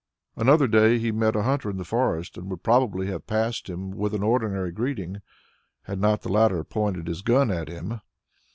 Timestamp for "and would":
2.35-2.63